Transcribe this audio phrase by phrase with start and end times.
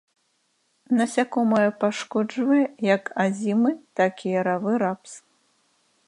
[0.99, 5.11] Насякомае пашкоджвае як і азімы, так і яравы рапс.